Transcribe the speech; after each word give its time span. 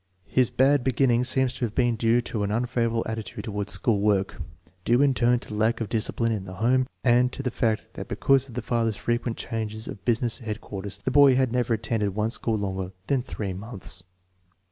His 0.25 0.51
had 0.57 0.83
beginning 0.83 1.25
seemed 1.25 1.51
to 1.51 1.65
have 1.65 1.75
been 1.75 1.95
due 1.95 2.21
to 2.21 2.41
an 2.41 2.51
unfavorable 2.51 3.03
attitude 3.07 3.43
toward 3.43 3.69
school 3.69 3.99
work, 3.99 4.41
due 4.83 4.99
in 5.03 5.13
turn 5.13 5.37
to 5.41 5.53
laek 5.53 5.79
of 5.79 5.89
discipline 5.89 6.31
in 6.31 6.41
the 6.41 6.53
home, 6.55 6.87
and 7.03 7.31
to 7.31 7.43
the 7.43 7.51
fact 7.51 7.93
that 7.93 8.07
because 8.07 8.47
of 8.49 8.55
the 8.55 8.63
father's 8.63 8.97
frequent 8.97 9.37
change 9.37 9.87
of 9.87 10.03
business 10.03 10.39
headquarters 10.39 10.99
the 11.03 11.11
boy 11.11 11.35
had 11.35 11.51
Clever 11.51 11.75
attended 11.75 12.15
one 12.15 12.31
school 12.31 12.57
longer 12.57 12.93
than 13.05 13.21
three 13.21 13.53
months. 13.53 14.03